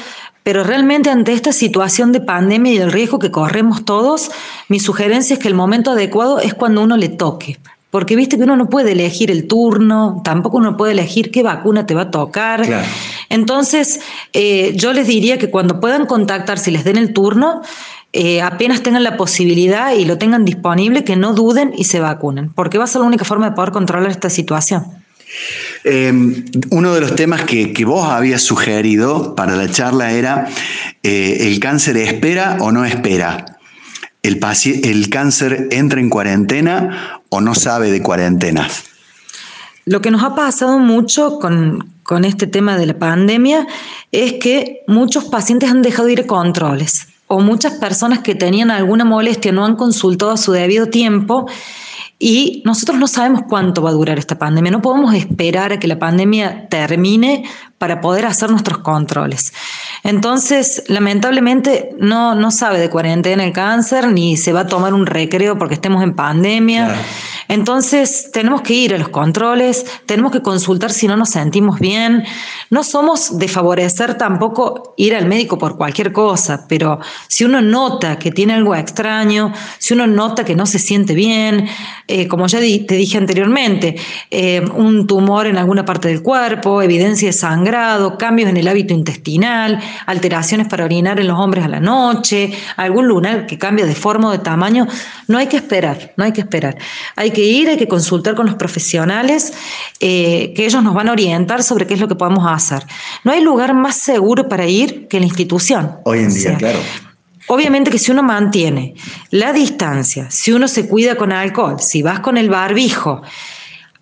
[0.44, 4.32] Pero realmente ante esta situación de pandemia y el riesgo que corremos todos,
[4.70, 7.60] mi sugerencia es que el momento adecuado es cuando uno le toque.
[7.92, 11.86] Porque viste que uno no puede elegir el turno, tampoco uno puede elegir qué vacuna
[11.86, 12.64] te va a tocar.
[13.28, 14.00] Entonces,
[14.32, 17.62] eh, yo les diría que cuando puedan contactar, si les den el turno,
[18.14, 22.50] eh, apenas tengan la posibilidad y lo tengan disponible, que no duden y se vacunen,
[22.50, 24.86] porque va a ser la única forma de poder controlar esta situación.
[25.84, 30.48] Em, uno de los temas que, vos habías sugerido para la charla era
[31.04, 33.58] eh, el cáncer espera o no espera.
[34.24, 34.40] El,
[34.84, 38.86] el cáncer entra en cuarentena o no sabe de cuarentenas.
[39.86, 43.68] Lo que nos ha pasado mucho con, con este tema de la pandemia
[44.12, 48.72] es que muchos pacientes han dejado de ir a controles o muchas personas que tenían
[48.72, 51.48] alguna molestia no han consultado a su debido tiempo
[52.20, 54.72] y nosotros no sabemos cuánto va a durar esta pandemia.
[54.72, 57.44] No podemos esperar a que la pandemia termine
[57.78, 59.54] para poder hacer nuestros controles.
[60.04, 65.06] Entonces, lamentablemente, no, no sabe de cuarentena el cáncer, ni se va a tomar un
[65.06, 66.96] recreo porque estemos en pandemia.
[67.48, 72.24] Entonces, tenemos que ir a los controles, tenemos que consultar si no nos sentimos bien.
[72.70, 78.20] No somos de favorecer tampoco ir al médico por cualquier cosa, pero si uno nota
[78.20, 81.68] que tiene algo extraño, si uno nota que no se siente bien,
[82.08, 83.96] eh, como ya te dije anteriormente,
[84.32, 88.94] eh, un tumor en alguna parte del cuerpo, evidencia de sangrado, cambios en el hábito
[88.94, 93.96] intestinal, alteraciones para orinar en los hombres a la noche, algún lunar que cambia de
[93.96, 94.88] forma o de tamaño,
[95.28, 96.78] no hay que esperar, no hay que esperar.
[97.16, 99.54] Hay que ir, hay que consultar con los profesionales,
[100.00, 102.86] eh, que ellos nos van a orientar sobre qué es lo que podemos hacer.
[103.24, 105.98] No hay lugar más seguro para ir que la institución.
[106.04, 106.80] Hoy en día, claro.
[107.48, 108.96] Obviamente que si uno mantiene
[109.32, 113.22] la distancia, si uno se cuida con alcohol, si vas con el barbijo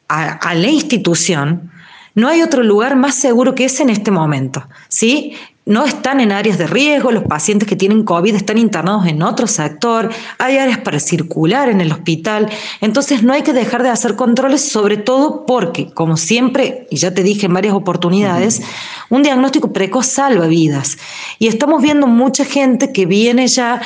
[0.07, 1.71] a, a la institución,
[2.15, 5.35] no hay otro lugar más seguro que ese en este momento, ¿sí?
[5.65, 9.47] No están en áreas de riesgo, los pacientes que tienen COVID están internados en otro
[9.47, 12.49] sector, hay áreas para circular en el hospital,
[12.81, 17.13] entonces no hay que dejar de hacer controles, sobre todo porque, como siempre, y ya
[17.13, 18.61] te dije en varias oportunidades,
[19.09, 20.97] un diagnóstico precoz salva vidas.
[21.39, 23.81] Y estamos viendo mucha gente que viene ya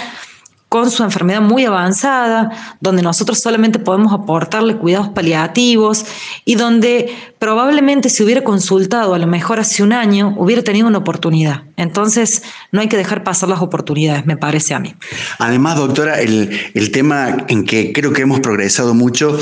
[0.70, 6.06] con su enfermedad muy avanzada, donde nosotros solamente podemos aportarle cuidados paliativos
[6.46, 11.00] y donde probablemente si hubiera consultado a lo mejor hace un año, hubiera tenido una
[11.00, 11.64] oportunidad.
[11.76, 14.94] Entonces, no hay que dejar pasar las oportunidades, me parece a mí.
[15.40, 19.40] Además, doctora, el, el tema en que creo que hemos progresado mucho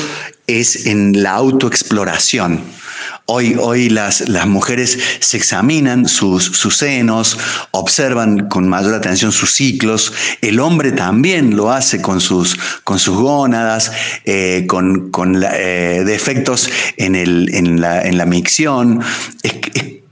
[0.47, 2.61] es en la autoexploración.
[3.29, 7.37] Hoy, hoy las, las mujeres se examinan sus, sus, senos,
[7.71, 10.13] observan con mayor atención sus ciclos.
[10.41, 13.91] El hombre también lo hace con sus, con sus gónadas,
[14.23, 19.01] eh, con, con eh, defectos en, el, en, la, en la micción.
[19.43, 19.53] es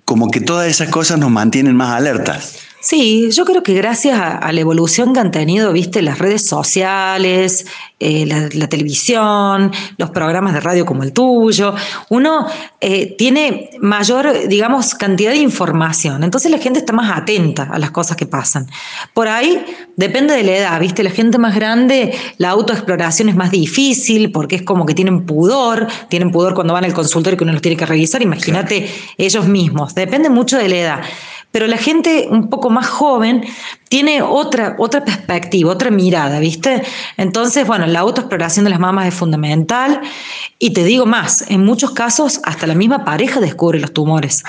[0.06, 2.56] como que todas esas cosas nos mantienen más alertas.
[2.86, 7.66] Sí, yo creo que gracias a, la evolución que han tenido, viste, las redes sociales,
[8.00, 11.74] eh, la, televisión, los programas de radio como el tuyo,
[12.10, 12.46] uno
[12.82, 16.24] eh, tiene mayor, digamos, cantidad de información.
[16.24, 18.68] Entonces la gente está más atenta a las cosas que pasan.
[19.16, 23.50] Por ahí depende de la edad, viste, la gente más grande, la autoexploración es más
[23.50, 27.54] difícil porque es como que tienen pudor, tienen pudor cuando van al consultorio que uno
[27.54, 28.22] los tiene que revisar.
[28.22, 29.96] Imagínate ellos mismos.
[29.96, 31.02] Depende mucho de la edad
[31.56, 33.46] pero la gente un poco más joven
[33.88, 36.84] tiene otra, otra perspectiva, otra mirada, ¿viste?
[37.16, 40.02] Entonces, bueno, la autoexploración de las mamas es fundamental
[40.60, 44.44] y te digo más, en muchos casos hasta la misma pareja descubre los tumores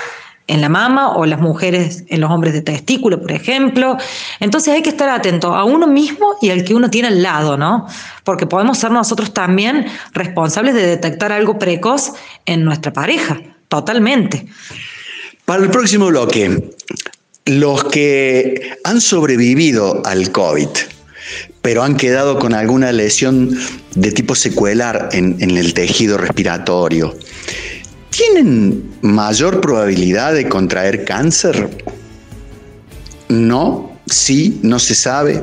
[0.47, 3.95] en la mama o las mujeres en los hombres de testículo, por ejemplo.
[4.41, 7.55] Entonces hay que estar atento a uno mismo y al que uno tiene al lado,
[7.55, 7.87] ¿no?
[8.25, 12.15] Porque podemos ser nosotros también responsables de detectar algo precoz
[12.45, 13.39] en nuestra pareja,
[13.69, 14.45] totalmente.
[15.47, 16.73] Para el próximo bloque,
[17.45, 20.67] los que han sobrevivido al COVID,
[21.61, 23.57] pero han quedado con alguna lesión
[23.95, 27.15] de tipo secuelar en, el tejido respiratorio,
[28.09, 31.69] ¿tienen mayor probabilidad de contraer cáncer?
[33.29, 35.41] No, sí, no se sabe.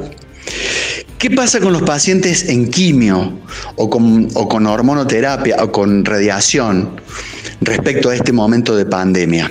[1.16, 3.40] ¿Qué pasa con los pacientes en quimio
[3.76, 7.00] o con, o con hormonoterapia o con radiación
[7.62, 9.50] respecto a este momento de pandemia?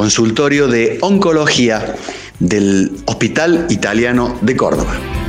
[0.00, 1.94] Consultorio de oncología
[2.38, 5.19] del Hospital Italiano de Córdoba.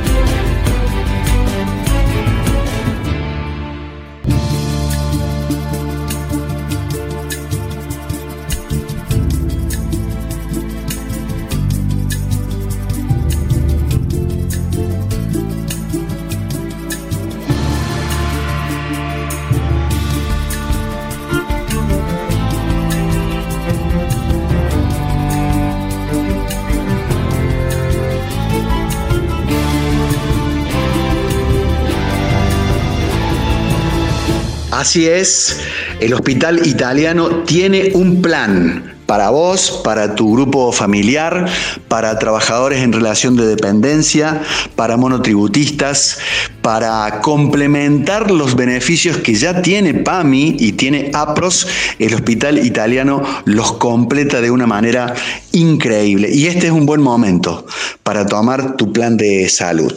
[34.92, 35.56] Así es,
[36.00, 41.48] el hospital italiano tiene un plan para vos, para tu grupo familiar,
[41.88, 44.42] para trabajadores en relación de dependencia,
[44.76, 46.18] para monotributistas,
[46.60, 53.72] para complementar los beneficios que ya tiene PAMI y tiene APROS, el hospital italiano los
[53.72, 55.14] completa de una manera
[55.52, 56.28] increíble.
[56.30, 57.66] Y este es un buen momento
[58.02, 59.94] para tomar tu plan de salud.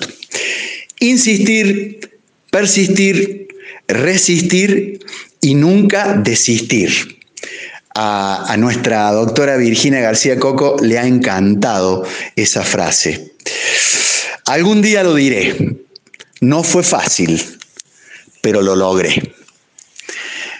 [1.02, 2.00] Insistir,
[2.50, 3.45] persistir
[3.88, 5.00] resistir
[5.42, 7.20] y nunca desistir.
[7.98, 12.04] A, nuestra doctora Virginia García Coco le ha encantado
[12.36, 13.32] esa frase.
[14.48, 15.78] Algún día lo diré.
[16.42, 17.42] No fue fácil,
[18.42, 19.34] pero lo logré.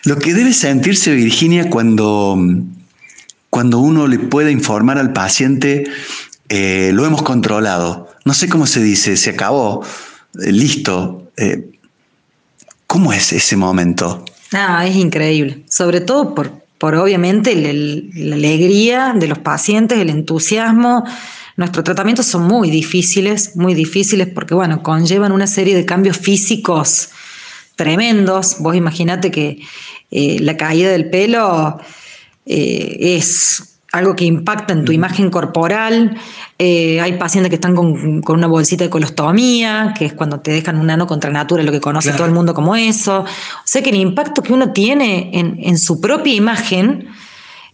[0.06, 2.38] Lo que debe sentirse Virginia cuando,
[3.50, 5.84] cuando uno le puede informar al paciente,
[6.48, 8.08] eh, lo hemos controlado.
[8.24, 9.84] No sé cómo se dice, se acabó,
[10.42, 11.32] eh, listo.
[11.38, 11.75] Eh,
[12.96, 14.24] ¿Cómo es ese momento?
[14.54, 21.04] Ah, es increíble, sobre todo por, por obviamente la alegría de los pacientes, el entusiasmo.
[21.58, 27.10] Nuestros tratamientos son muy difíciles, muy difíciles porque, bueno, conllevan una serie de cambios físicos
[27.76, 28.60] tremendos.
[28.60, 29.60] Vos imaginate que
[30.12, 31.78] eh, la caída del pelo
[32.46, 36.18] eh, es algo que impacta en tu imagen corporal.
[36.60, 40.78] Eh, hay pacientes que están con, una bolsita de colostomía, que es cuando te dejan
[40.78, 43.22] un nano contra natura, lo que conoce todo el mundo como eso.
[43.22, 43.26] O
[43.66, 47.08] sea que el impacto que uno tiene en, en su propia imagen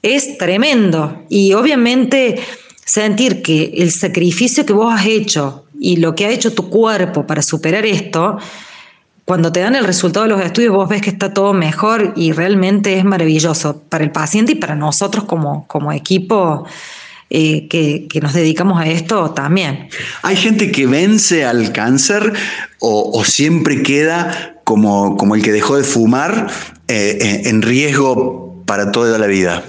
[0.02, 1.24] es tremendo.
[1.30, 2.40] Y obviamente
[2.86, 7.26] sentir que el sacrificio que vos has hecho y lo que ha hecho tu cuerpo
[7.26, 8.38] para superar esto,
[9.26, 12.32] cuando te dan el resultado de los estudios, vos ves que está todo mejor y
[12.32, 16.66] realmente es maravilloso para el paciente y para nosotros como, como equipo.
[17.30, 19.88] eh, que, nos dedicamos a esto también.
[20.22, 22.34] ¿Hay gente que vence al cáncer
[22.80, 26.48] o, siempre queda como, como, el que dejó de fumar
[26.90, 29.64] eh, en riesgo para toda la vida?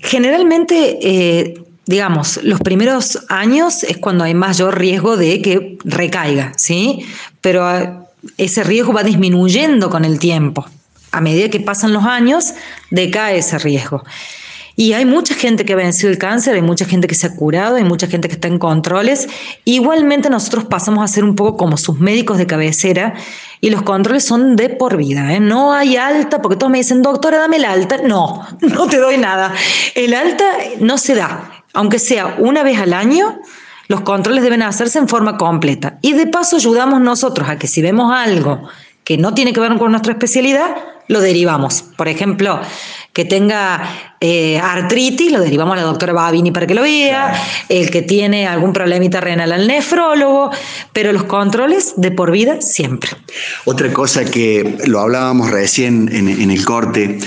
[0.00, 1.56] Generalmente
[1.90, 7.04] digamos, los primeros años es cuando hay mayor riesgo de que recaiga, ¿sí?
[7.40, 7.99] Pero
[8.36, 10.66] ese riesgo va disminuyendo con el tiempo.
[11.12, 12.54] A medida que pasan los años,
[12.90, 14.04] decae ese riesgo.
[14.76, 17.34] Y hay mucha gente que ha vencido el cáncer, hay mucha gente que se ha
[17.34, 19.28] curado, hay mucha gente que está en controles.
[19.64, 23.14] Igualmente nosotros pasamos a ser un poco como sus médicos de cabecera
[23.60, 25.34] y los controles son de por vida.
[25.34, 25.40] ¿eh?
[25.40, 27.98] No hay alta, porque todos me dicen, doctora, dame el alta.
[27.98, 29.52] No, no te doy nada.
[29.94, 30.46] El alta
[30.78, 33.40] no se da aunque sea una vez al año,
[33.90, 35.98] los controles deben hacerse en forma completa.
[36.00, 38.68] Y de paso ayudamos nosotros a que si vemos algo
[39.02, 40.76] que no tiene que ver con nuestra especialidad,
[41.08, 41.82] lo derivamos.
[41.96, 42.60] Por ejemplo,
[43.12, 43.82] que tenga
[44.20, 47.34] eh, artritis, lo derivamos a la doctora Babini para que lo vea,
[47.68, 50.52] el que tiene algún problemita renal al nefrólogo,
[50.92, 53.10] pero los controles de por vida siempre.
[53.64, 57.18] Otra cosa que lo hablábamos recién en, en el corte,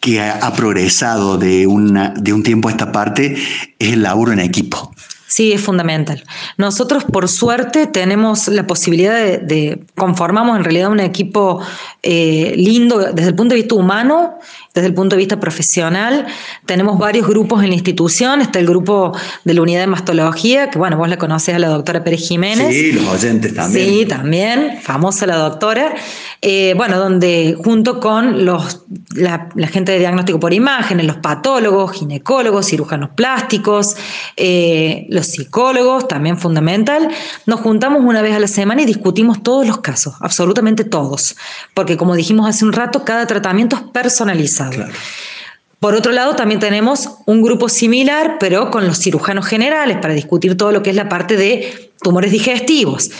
[0.00, 3.36] que ha, progresado de, una, de un tiempo a esta parte
[3.78, 4.92] es el laburo en equipo.
[5.28, 6.24] Sí, es fundamental.
[6.56, 11.60] Nosotros, por suerte, tenemos la posibilidad de, conformamos en realidad un equipo
[12.02, 14.38] eh, lindo desde el punto de vista humano
[14.78, 16.26] desde el punto de vista profesional.
[16.66, 18.40] Tenemos varios grupos en la institución.
[18.40, 19.12] Está el grupo
[19.44, 22.72] de la unidad de mastología, que bueno, vos la conocés a la doctora Pérez Jiménez.
[22.72, 23.86] Sí, los oyentes también.
[23.86, 25.94] Sí, también, famosa la doctora.
[26.40, 32.66] Eh, bueno, donde junto con los, la, gente de diagnóstico por imágenes, los patólogos, ginecólogos,
[32.66, 33.96] cirujanos plásticos,
[34.36, 37.08] eh, los psicólogos, también fundamental,
[37.46, 41.36] nos juntamos una vez a la semana y discutimos todos los casos, absolutamente todos.
[41.74, 44.67] Porque como dijimos hace un rato, cada tratamiento es personalizado.
[45.80, 50.56] Por otro lado, también tenemos un grupo similar, pero con los cirujanos generales, para discutir
[50.56, 53.10] todo lo que es la parte de tumores digestivos.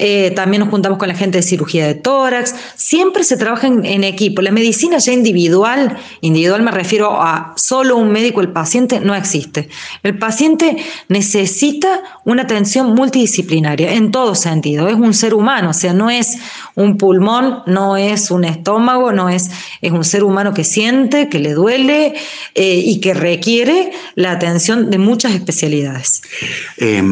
[0.00, 2.54] Eh, también nos juntamos con la gente de cirugía de tórax.
[2.76, 4.40] Siempre se trabaja en, equipo.
[4.42, 9.68] La medicina ya individual, individual me refiero a solo un médico, el paciente, no existe.
[10.04, 10.76] El paciente
[11.08, 14.86] necesita una atención multidisciplinaria en todo sentido.
[14.86, 16.36] Es un ser humano, o sea, no es
[16.76, 19.50] un pulmón, no es un estómago, no es,
[19.82, 22.14] es un ser humano que siente, que le duele
[22.54, 26.22] eh, y que requiere la atención de muchas especialidades.
[26.76, 27.02] Eh,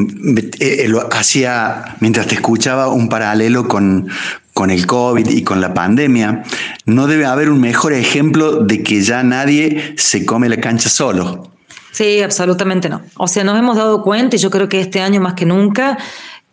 [1.16, 4.08] hacía, mientras te escuchaba, un paralelo con,
[4.54, 6.42] con el COVID y con la pandemia,
[6.86, 11.50] no debe haber un mejor ejemplo de que ya nadie se come la cancha solo.
[11.92, 13.02] Sí, absolutamente no.
[13.16, 15.98] O sea, nos hemos dado cuenta, y yo creo que este año más que nunca,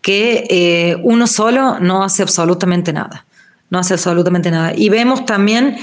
[0.01, 3.25] que eh, uno solo no hace absolutamente nada.
[3.69, 4.73] No hace absolutamente nada.
[4.75, 5.77] Y vemos también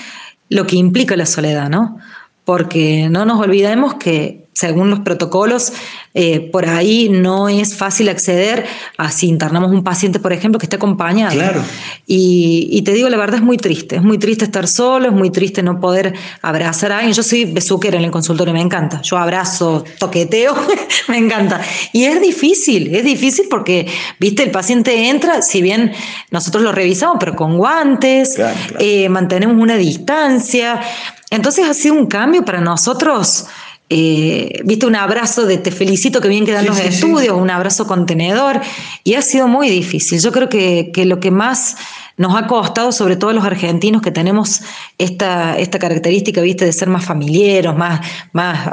[0.49, 1.99] lo que implica la soledad, ¿no?
[2.45, 5.72] Porque no nos olvidemos que según los protocolos,
[6.12, 8.66] eh, por ahí no es fácil acceder
[8.98, 11.32] a si internamos un paciente, por ejemplo, que esté acompañado.
[11.32, 11.64] Claro.
[12.06, 13.96] Y, te digo, la verdad es muy triste.
[13.96, 17.14] Es muy triste estar solo, es muy triste no poder abrazar a alguien.
[17.14, 19.00] Yo soy besuquera en el consultorio, me encanta.
[19.00, 20.54] Yo abrazo, toqueteo,
[21.08, 21.62] me encanta.
[21.94, 23.86] Y es difícil, es difícil porque,
[24.18, 25.92] viste, el paciente entra, si bien
[26.30, 28.38] nosotros lo revisamos, pero con guantes,
[28.78, 30.82] eh, mantenemos una distancia.
[31.30, 33.46] Entonces ha sido un cambio para nosotros
[33.93, 38.61] eh, viste un abrazo de te felicito que bien quedan los estudios, un abrazo contenedor,
[39.03, 40.20] y ha sido muy difícil.
[40.20, 41.76] Yo creo que, que, lo que más
[42.20, 44.60] nos ha costado, sobre todo los argentinos que tenemos
[44.98, 48.72] esta, esta característica, viste, de ser más familiares, más, más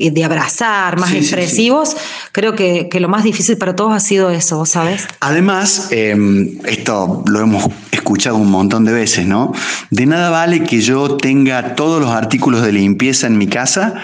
[0.00, 1.96] eh, de abrazar, más expresivos,
[2.32, 5.06] creo que, que, lo más difícil para todos ha sido eso, ¿vos sabes?
[5.20, 9.52] Además, em, esto lo hemos escuchado un montón de veces, ¿no?
[9.90, 13.94] De nada vale que yo tenga todos los artículos de limpieza en mi casa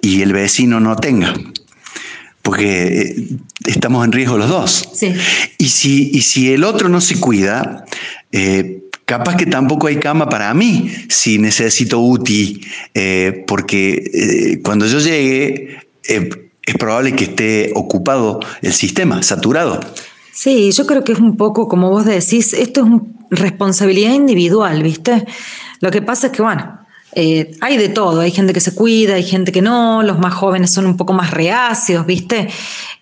[0.00, 1.34] y el vecino no tenga
[2.42, 3.28] porque eh,
[3.66, 4.88] estamos en riesgo los dos.
[4.94, 5.12] Sí.
[5.58, 7.84] Y, si, y si el otro no se cuida,
[8.32, 12.60] eh, capaz que tampoco hay cama para mí si necesito UTI,
[12.94, 19.80] eh, porque eh, cuando yo llegue es probable que esté ocupado el sistema, saturado.
[20.32, 22.86] Sí, yo creo que es un poco, como vos decís, esto
[23.30, 25.26] es responsabilidad individual, ¿viste?
[25.80, 26.79] Lo que pasa es que, bueno,
[27.12, 30.34] eh, hay de todo, hay gente que se cuida, hay gente que no, los más
[30.34, 32.48] jóvenes son un poco más reacios, ¿viste?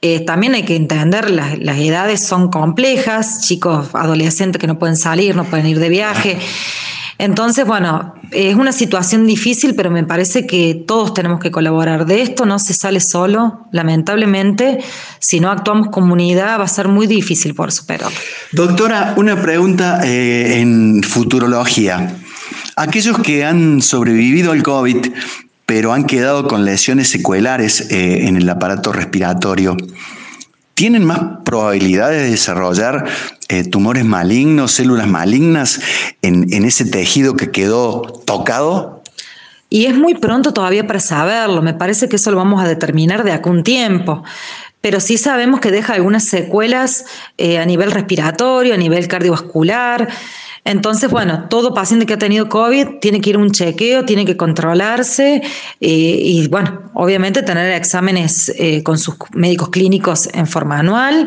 [0.00, 4.96] Eh, también hay que entender, las, las, edades son complejas, chicos adolescentes que no pueden
[4.96, 6.38] salir, no pueden ir de viaje.
[7.18, 12.06] Entonces, bueno, es una situación difícil, pero me parece que todos tenemos que colaborar.
[12.06, 14.78] De esto no se sale solo, lamentablemente.
[15.18, 18.16] Si no actuamos comunidad, va a ser muy difícil por superarlo.
[18.52, 22.14] Doctora, una pregunta eh, en futurología.
[22.78, 25.08] Aquellos que han sobrevivido al COVID
[25.68, 29.76] pero han quedado con lesiones secuelares eh, en el aparato respiratorio.
[30.72, 33.04] ¿Tienen más probabilidades de desarrollar
[33.50, 35.78] eh, tumores malignos, células malignas
[36.22, 39.02] en, ese tejido que quedó tocado?
[39.68, 41.60] Y es muy pronto todavía para saberlo.
[41.60, 44.24] Me parece que eso lo vamos a determinar de acá un tiempo
[44.80, 47.04] pero sí sabemos que deja algunas secuelas
[47.36, 50.08] eh, a nivel respiratorio, a nivel cardiovascular.
[50.68, 54.26] Entonces, bueno, todo paciente que ha tenido COVID tiene que ir a un chequeo, tiene
[54.26, 55.40] que controlarse
[55.80, 61.26] eh, y, bueno, obviamente tener exámenes eh, con sus médicos clínicos en forma anual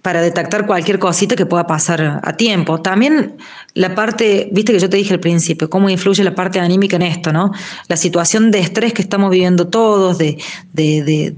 [0.00, 2.80] para detectar cualquier cosita que pueda pasar a tiempo.
[2.80, 3.34] También
[3.74, 7.02] la parte, viste que yo te dije al principio, cómo influye la parte anímica en
[7.02, 7.52] esto, ¿no?
[7.88, 10.38] La situación de estrés que estamos viviendo todos, de,
[10.72, 11.34] de,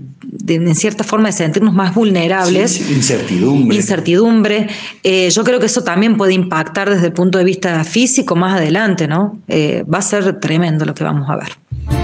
[0.47, 2.81] en cierta forma de sentirnos más vulnerables.
[2.91, 3.77] incertidumbre.
[3.77, 4.69] Incertidumbre.
[5.03, 8.55] Eh, yo creo que eso también puede impactar desde el punto de vista físico más
[8.55, 9.39] adelante, ¿no?
[9.49, 12.04] Eh, va a ser tremendo lo que vamos a ver.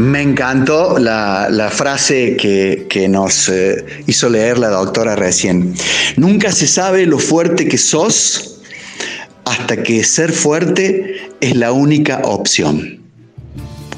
[0.00, 5.74] Me encantó la, frase que, nos eh, hizo leer la doctora recién.
[6.16, 8.62] Nunca se sabe lo fuerte que sos
[9.44, 12.98] hasta que ser fuerte es la única opción.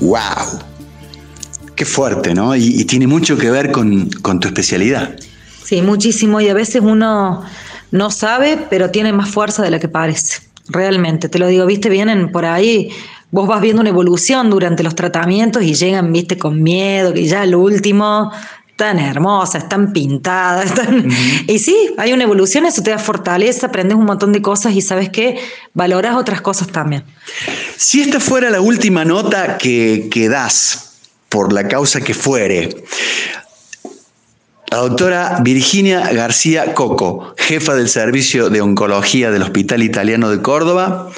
[0.00, 0.59] ¡Wow!
[1.76, 2.57] Qué fuerte, ¿no?
[2.57, 5.14] Y, tiene mucho que ver con, con tu especialidad.
[5.62, 6.40] Sí, muchísimo.
[6.40, 7.44] Y a veces uno
[7.92, 10.40] no sabe, pero tiene más fuerza de la que parece.
[10.66, 12.90] Realmente, te lo digo, viste, vienen por ahí
[13.33, 17.45] vos vas viendo una evolución durante los tratamientos y llegan, viste, con miedo, que ya
[17.47, 18.30] lo último
[18.68, 21.09] están hermosas, están pintadas, están...
[21.49, 24.83] y sí, hay una evolución, eso te da fortaleza, aprendes un montón de cosas y
[24.83, 25.41] sabes que
[25.72, 27.05] valoras otras cosas también.
[27.76, 30.99] Si esta fuera la última nota que, que das,
[31.30, 32.85] por la causa que fuere,
[34.70, 41.11] la doctora Virginia García Coco, jefa del Servicio de Oncología del Hospital Italiano de Córdoba,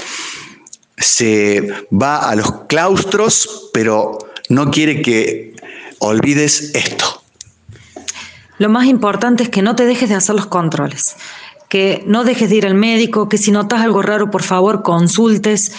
[1.17, 5.55] se va a los claustros, pero no quiere que
[6.01, 7.23] olvides esto.
[8.59, 11.15] Lo más importante es que no te dejes de hacer los controles,
[11.69, 15.73] que no dejes de ir al médico, que si notas algo raro, por favor, consultes.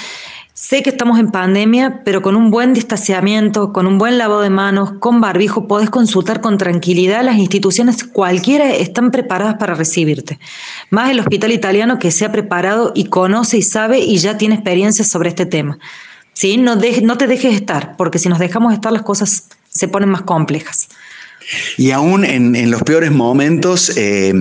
[0.58, 4.50] Sé que estamos en pandemia, pero con un buen distanciamiento, con un buen lavado de
[4.50, 7.26] manos, con barbijo, podés consultar con tranquilidad.
[7.26, 10.40] Las instituciones cualquiera están preparadas para recibirte.
[10.92, 14.56] Más el hospital italiano que se ha preparado y conoce y sabe y ya tiene
[14.56, 15.78] experiencia sobre este tema.
[16.32, 16.56] ¿Sí?
[16.56, 20.22] No, no te dejes estar, porque si nos dejamos estar las cosas se ponen más
[20.22, 20.88] complejas.
[21.78, 24.34] Y aún en, los peores momentos, eh,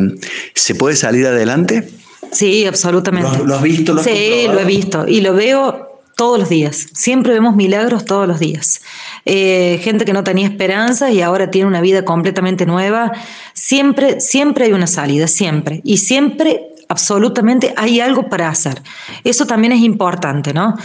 [0.55, 1.89] ¿se puede salir adelante?
[2.31, 3.45] Sí, absolutamente.
[3.45, 3.99] ¿Lo, has visto?
[3.99, 5.09] sí, lo he visto.
[5.09, 6.89] Y lo veo todos los días.
[6.93, 8.83] Siempre vemos milagros todos los días.
[9.25, 13.13] Eh, gente que no tenía esperanza y ahora tiene una vida completamente nueva.
[13.53, 15.81] Siempre, siempre hay una salida, siempre.
[15.85, 18.83] Y siempre absolutamente hay algo para hacer.
[19.25, 20.77] Eso también es importante, ¿no?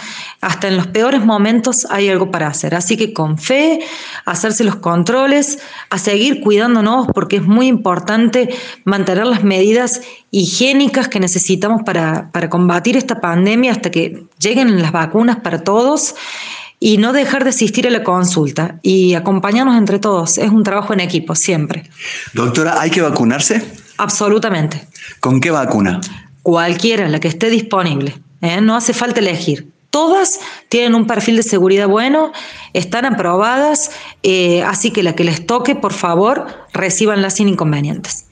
[0.41, 2.76] Hasta en los peores momentos hay algo para hacer.
[2.76, 3.80] Así que con fe,
[4.26, 8.50] hacerse los controles, a seguir cuidándonos porque es muy importante
[8.86, 14.91] mantener las medidas higiénicas que necesitamos para, para combatir esta pandemia hasta que lleguen las
[14.91, 16.16] vacunas para todos
[16.80, 20.38] y no dejar de asistir a la consulta y acompañarnos entre todos.
[20.38, 21.89] Es un trabajo en equipo, siempre.
[22.34, 23.89] Doctora, ¿hay que vacunarse?
[24.00, 24.88] Absolutamente.
[25.20, 26.00] ¿Con qué vacuna?
[26.41, 28.18] Cualquiera, la que esté disponible.
[28.41, 28.62] ¿eh?
[28.62, 29.68] No hace falta elegir.
[29.89, 30.39] Todas
[30.70, 32.32] tienen un perfil de seguridad bueno,
[32.74, 33.91] están aprobadas,
[34.24, 38.26] eh, así que la que les toque, por favor, recibanla sin inconvenientes.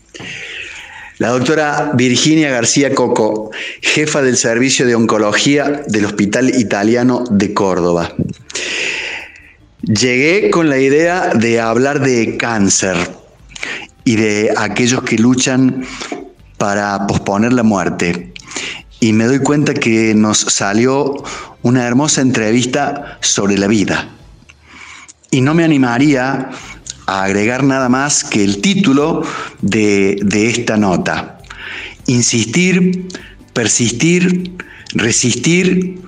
[1.17, 3.51] La doctora Virginia García Coco,
[3.81, 8.13] jefa del Servicio de Oncología del Hospital Italiano de Córdoba.
[9.81, 13.16] Llegué con la idea de hablar de cáncer
[14.07, 15.85] y de aquellos que luchan
[16.57, 18.31] para posponer la muerte.
[19.01, 21.13] Y me doy cuenta que nos salió
[21.61, 24.07] una hermosa entrevista sobre la vida.
[25.29, 26.51] Y no me animaría
[27.05, 29.23] a agregar nada más que el título
[29.61, 31.39] de, de esta nota.
[32.05, 33.09] Insistir,
[33.51, 34.53] persistir,
[34.93, 36.01] resistir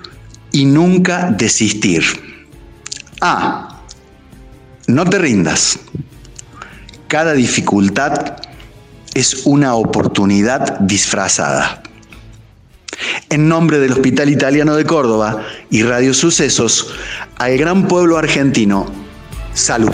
[0.52, 2.02] y nunca desistir.
[3.20, 3.82] Ah,
[4.86, 5.78] no te rindas.
[7.10, 8.36] Cada dificultad
[9.14, 11.82] es una oportunidad disfrazada.
[13.28, 16.86] En nombre del Hospital Italiano de Córdoba y Radio Sucesos,
[17.36, 18.86] al gran pueblo argentino,
[19.54, 19.90] salud.